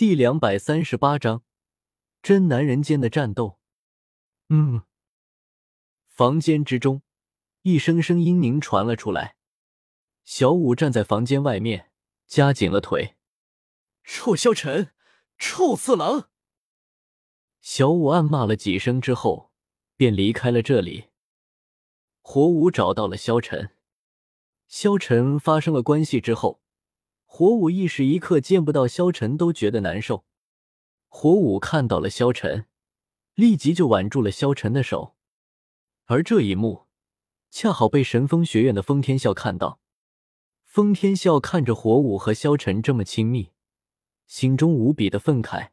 [0.00, 1.44] 第两百三十八章，
[2.22, 3.58] 真男人间的战斗。
[4.48, 4.80] 嗯。
[6.06, 7.02] 房间之中，
[7.60, 9.36] 一声声音咛传了出来。
[10.24, 11.90] 小五站在房间外面，
[12.26, 13.18] 夹紧了腿。
[14.02, 14.94] 臭萧晨，
[15.36, 16.30] 臭色狼！
[17.60, 19.52] 小五暗骂了几声之后，
[19.96, 21.10] 便离开了这里。
[22.22, 23.76] 火舞找到了萧晨，
[24.66, 26.62] 萧晨发生了关系之后，
[27.32, 30.24] 火舞一时一刻见不到萧晨都觉得难受。
[31.06, 32.66] 火舞看到了萧晨，
[33.34, 35.14] 立即就挽住了萧晨的手。
[36.06, 36.88] 而这一幕，
[37.48, 39.78] 恰好被神风学院的风天笑看到。
[40.64, 43.52] 风天笑看着火舞和萧晨这么亲密，
[44.26, 45.70] 心中无比的愤慨。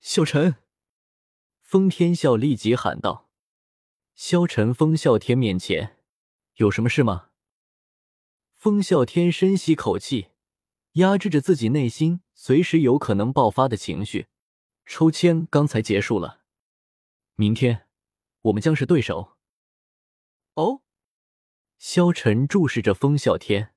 [0.00, 0.56] 萧晨，
[1.60, 3.28] 风天笑立即喊道
[4.16, 5.98] ：“萧晨，风啸天面前
[6.54, 7.28] 有什么事吗？”
[8.56, 10.28] 风啸天深吸口气，
[10.92, 14.26] 压制着自己内心随时有可能爆发的情绪。
[14.84, 16.40] 抽签刚才结束了，
[17.36, 17.86] 明天
[18.42, 19.38] 我们将是对手。
[20.54, 20.82] 哦，
[21.78, 23.74] 萧晨注视着风啸天。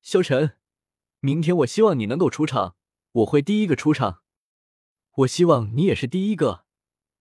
[0.00, 0.56] 萧晨，
[1.20, 2.76] 明天我希望你能够出场，
[3.12, 4.22] 我会第一个出场。
[5.16, 6.64] 我希望你也是第一个，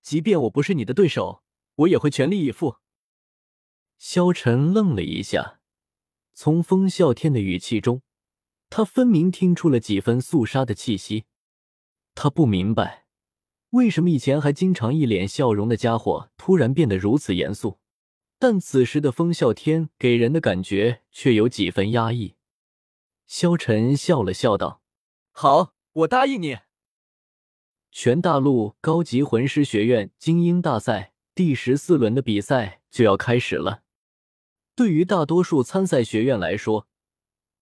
[0.01, 1.43] 即便我不是你的对手，
[1.75, 2.77] 我也会全力以赴。
[3.97, 5.59] 萧晨愣了一下，
[6.33, 8.01] 从风啸天的语气中，
[8.75, 11.25] 他分明听出了几分肃杀的气息。
[12.15, 13.05] 他不明白，
[13.69, 17.77] 为什么以前还经常一脸笑容的家伙，突然变得如此严肃。
[18.39, 22.33] 但此时的风啸天给人的感觉却有几分压抑。
[23.27, 24.81] 萧晨笑了笑道
[25.31, 26.57] ：“好，我答应你。”
[27.93, 33.83] 全大陆高级魂师学院精英大赛第十四轮的比赛就要开始了。
[34.75, 36.87] 对于大多数参赛学院来说，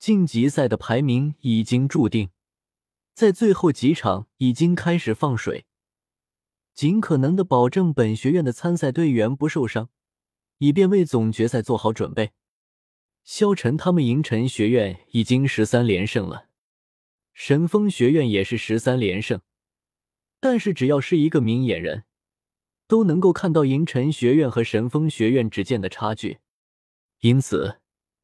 [0.02, 2.31] 晋级赛的排名已经注定，
[3.13, 5.67] 在最后几场已经开始放水，
[6.73, 9.89] 尽可能的保证本学院的参赛队员不受伤。
[10.58, 12.31] 以便为总决赛做好准备。
[13.23, 16.49] 萧晨他们银尘学院已经十三连胜了，
[17.33, 19.42] 神风学院也是十三连胜。
[20.39, 22.05] 但是只要是一个明眼人，
[22.87, 26.39] 都能够看到银尘学院和神风学院之间的差距。
[27.20, 27.80] 因此，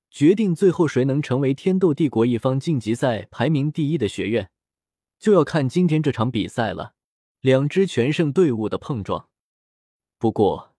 [0.10, 4.50] 决定最后谁能成为天斗帝国一方晋级赛排名第一的学院，
[5.20, 6.94] 就要看今天这场比赛了。
[7.42, 9.30] 两支全胜队伍的碰撞。
[10.18, 10.74] 不过。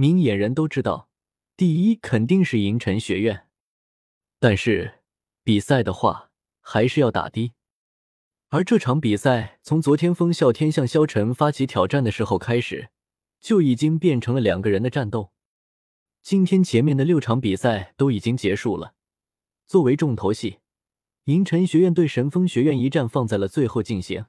[0.00, 1.08] 明眼人都知道，
[1.56, 3.48] 第一肯定是银尘学院，
[4.38, 5.00] 但是
[5.42, 6.30] 比赛的话
[6.60, 7.52] 还是要打的。
[8.50, 12.90] 而这场比赛从昨天风啸天向萧晨发起挑战的时候开始，
[13.40, 15.32] 就已经变成了两个人的战斗。
[16.30, 18.92] 今天前面的六场比赛都已经结束了，
[19.66, 20.58] 作为重头戏，
[21.24, 24.26] 银尘学院对神风学院一战放在了最后进行。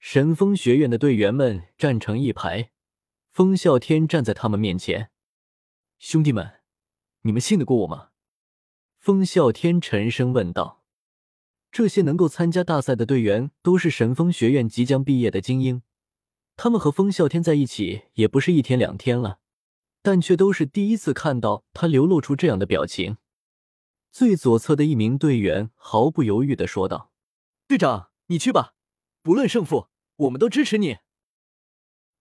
[0.00, 2.72] 神风学院的队员们站成一排。
[3.30, 5.10] 风啸天站在他们面前，
[6.00, 6.54] 兄弟们，
[7.22, 8.08] 你们信得过我吗？
[8.98, 10.82] 风啸天沉声问道。
[11.70, 15.82] 这些能够参加大赛的队员都是神风学院即将毕业的精英，
[16.56, 19.38] 他们和风啸天在一起也不是一天两天了，
[20.06, 23.16] 但却都是第一次看到他流露出这样的表情。
[24.12, 27.10] 最左侧的一名队员毫不犹豫的说道
[27.66, 28.76] ：“队长，你去吧，
[29.20, 30.98] 不论胜负，我们都支持你。”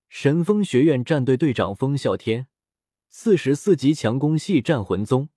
[0.09, 2.47] 神风学院战队队长风啸天，
[3.07, 5.29] 四十四级强攻系战魂宗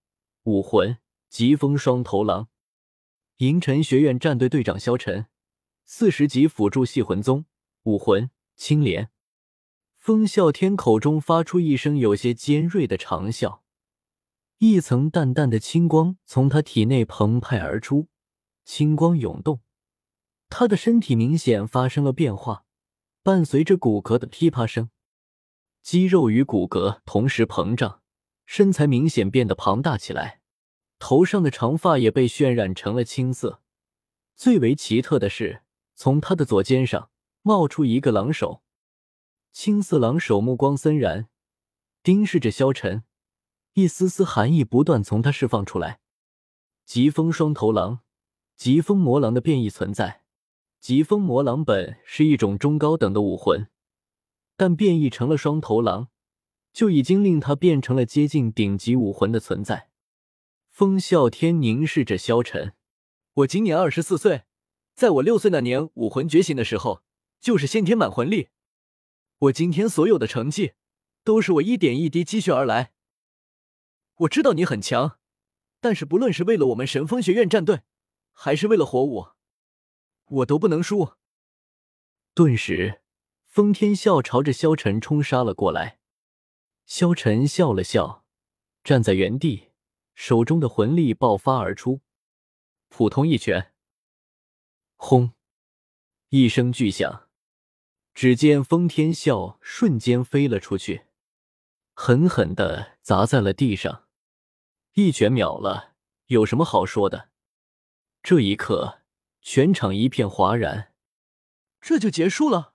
[0.44, 0.96] 武魂
[1.28, 2.46] 疾风双头狼；
[3.44, 5.26] 银尘学院战队队长萧晨，
[5.84, 7.44] 四十级辅助系魂宗
[7.82, 9.10] 武魂青莲。
[10.08, 13.58] 风啸天口中发出一声有些尖锐的长啸，
[14.56, 18.08] 一层淡淡的青光从他体内澎湃而出，
[18.64, 19.60] 青光涌动，
[20.48, 22.64] 他的身体明显发生了变化。
[23.22, 24.88] 伴随着骨骼的噼啪声，
[25.82, 28.00] 肌肉与骨骼同时膨胀，
[28.46, 30.40] 身材明显变得庞大起来。
[30.98, 33.60] 头上的长发也被渲染成了青色。
[34.34, 35.60] 最为奇特的是，
[35.94, 37.10] 从他的左肩上
[37.42, 38.62] 冒出一个狼首，
[39.60, 41.28] 青色狼首目光森然，
[42.04, 43.02] 盯视着萧晨，
[43.72, 45.98] 一丝丝寒意不断从他释放出来。
[46.84, 47.98] 疾风双头狼，
[48.54, 50.22] 疾风魔狼的变异存在。
[50.78, 53.66] 疾风魔狼本是一种中高等的武魂，
[54.56, 56.06] 但变异成了双头狼，
[56.72, 59.90] 就已经令他变成了接近顶级武魂的存在。
[60.70, 62.74] 风啸天凝视着萧晨
[63.34, 64.44] ：“我今年二十四岁，
[64.94, 67.02] 在我六岁那年武魂觉醒的时候，
[67.40, 68.50] 就是先天满魂力。
[69.38, 70.72] 我今天所有的成绩，
[71.22, 72.92] 都是我一点一滴积蓄而来。
[74.16, 75.20] 我知道你很强，
[75.80, 77.82] 但是不论是为了我们神风学院战队，
[78.32, 79.28] 还是为了火舞。”
[80.26, 81.14] 我都不能输。
[82.34, 83.00] 顿时，
[83.46, 86.00] 风天笑朝着萧晨冲杀了过来。
[86.84, 88.24] 萧晨笑了笑，
[88.82, 89.70] 站在原地，
[90.14, 92.00] 手中的魂力爆发而出，
[92.88, 93.72] 普通一拳，
[94.96, 95.32] 轰！
[96.30, 97.27] 一声巨响，
[98.20, 101.04] 只见封天笑瞬间飞了出去，
[101.94, 104.08] 狠狠的砸在了地上。
[104.94, 105.94] 一拳秒了，
[106.26, 107.30] 有什么好说的？
[108.20, 109.02] 这一刻，
[109.40, 110.92] 全场一片哗然。
[111.80, 112.74] 这就结束了？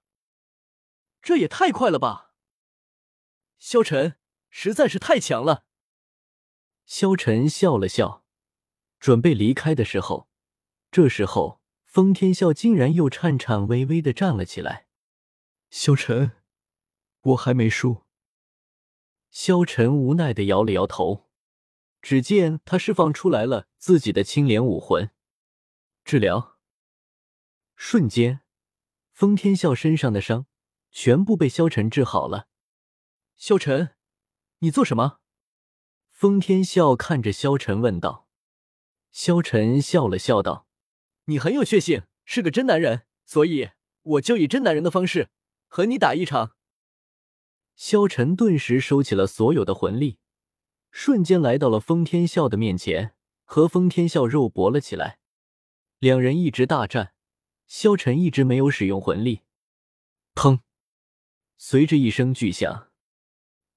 [1.21, 2.31] 这也太快了吧！
[3.57, 4.15] 萧晨
[4.49, 5.65] 实在是太强了。
[6.85, 8.23] 萧晨笑了笑，
[8.97, 10.29] 准备离开的时候，
[10.89, 14.87] 这时候封天笑竟然又颤颤巍巍的站了起来。
[15.75, 16.33] 萧晨，
[17.21, 18.03] 我还没输。
[19.31, 21.31] 萧晨无奈的摇了摇头，
[21.99, 25.09] 只见他释放出来了自己的青莲武魂，
[26.05, 26.59] 治疗。
[27.75, 28.41] 瞬间，
[29.13, 30.45] 封天笑身上的伤
[30.91, 32.47] 全部被萧晨治好了。
[33.35, 33.95] 萧晨，
[34.59, 35.21] 你做什么？
[36.11, 38.29] 封天笑看着萧晨问道。
[39.09, 40.67] 萧晨笑了笑道
[41.25, 43.71] ：“你很有血性，是个真男人，所以
[44.03, 45.31] 我就以真男人的方式
[45.73, 46.55] 和你打一场。”
[47.75, 50.19] 萧晨顿时收起了所有的魂力，
[50.91, 55.17] 瞬间来到了封天笑的面前，和封天笑肉搏了起来。
[55.97, 57.15] 两人一直大战，
[57.65, 59.41] 萧晨一直没有使用魂力。
[60.35, 60.59] 砰！
[61.57, 62.91] 随着一声巨响。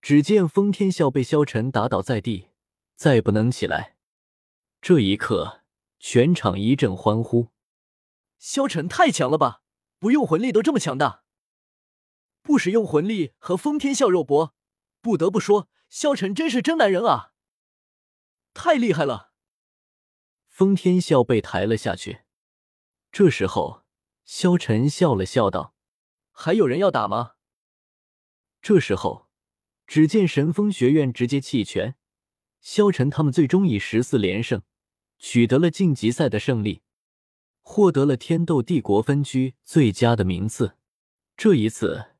[0.03, 2.51] 只见封天笑被萧晨打倒在地，
[2.95, 3.97] 再不能起来。
[4.83, 5.63] 这一刻，
[5.99, 7.49] 全场一阵欢呼
[8.39, 9.63] ：“萧晨太强了吧！
[9.99, 11.25] 不用魂力都这么强大，
[12.57, 14.55] 使用魂力和封天笑肉搏，
[15.01, 17.33] 不得不说，萧晨真是真男人啊！
[18.55, 19.33] 太厉害了！”
[20.49, 22.21] 封天笑被抬了下去。
[23.13, 23.85] 这时候，
[24.25, 25.75] 萧晨笑了笑道
[26.33, 27.33] ：“还有人要打吗？”
[28.63, 29.27] 这时候。
[29.89, 31.95] 只见神风学院直接弃权，
[32.61, 34.63] 萧晨他们最终以十四连胜
[35.17, 36.83] 取得了晋级赛的胜利，
[37.63, 40.77] 获得了天斗帝国分区最佳的名次。
[41.37, 42.16] 这一次，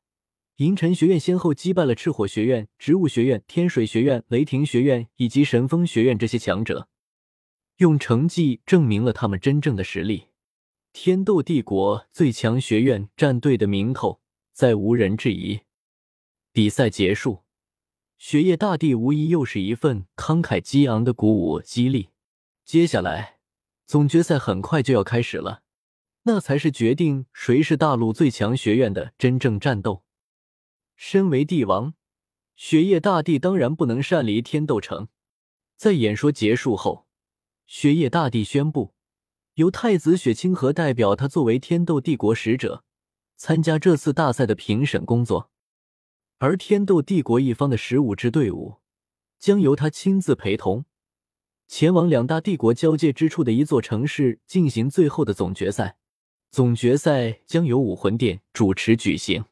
[0.57, 6.89] 银尘学院先后击败了赤火学院、植物学院、天水学院、雷霆学院以及神风学院这些强者，
[7.77, 10.29] 用成绩证明了他们真正的实力。
[10.91, 14.19] 天斗帝国最强学院战队的名头
[14.51, 15.59] 再无人质疑。
[16.51, 17.43] 比赛结束。
[18.17, 22.09] 雪夜大帝无疑又是一份慷慨激昂的鼓舞激励。
[22.65, 23.37] 接下来，
[23.85, 25.61] 总决赛很快就要开始了，
[26.23, 30.03] 那才是决定谁是大陆最强学院的真正战斗。
[30.97, 31.93] 身为帝王，
[32.55, 35.07] 雪夜大帝当然不能擅离天斗城。
[35.75, 37.05] 在演说结束后，
[37.67, 38.95] 雪夜大帝宣布，
[39.53, 42.83] 由太子雪清河代表他作为天斗帝国使者，
[43.35, 45.51] 参加这次大赛的评审工作。
[46.39, 48.77] 而天斗帝国一方的十五支队伍
[49.37, 50.85] 将由他亲自陪同，
[51.67, 55.97] 前往两大帝国交界之处的一座城市进行最后的总决赛。
[56.49, 59.45] 总决赛将由武魂殿主持举行。